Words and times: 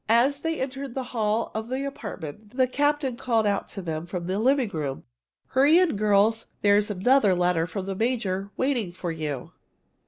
As 0.09 0.39
they 0.39 0.59
entered 0.59 0.95
the 0.95 1.03
hall 1.13 1.51
of 1.53 1.69
the 1.69 1.85
apartment, 1.85 2.57
the 2.57 2.65
captain 2.65 3.17
called 3.17 3.45
out 3.45 3.67
to 3.67 3.83
them 3.83 4.07
from 4.07 4.25
the 4.25 4.39
living 4.39 4.69
room: 4.69 5.03
"Hurry 5.49 5.77
in, 5.77 5.95
girls! 5.95 6.47
There's 6.63 6.89
another 6.89 7.35
letter 7.35 7.67
from 7.67 7.85
the 7.85 7.93
major 7.93 8.49
waiting 8.57 8.93
for 8.93 9.11
you!" 9.11 9.51